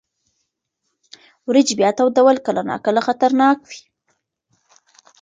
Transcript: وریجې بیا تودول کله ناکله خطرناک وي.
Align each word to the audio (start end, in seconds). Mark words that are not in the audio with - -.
وریجې 1.47 1.73
بیا 1.79 1.89
تودول 1.97 2.37
کله 2.45 2.61
ناکله 2.69 3.01
خطرناک 3.07 3.57
وي. 3.69 3.79